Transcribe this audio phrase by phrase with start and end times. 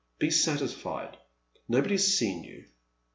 [0.17, 1.15] Be satisfied,—
[1.69, 2.65] nobody has seen you."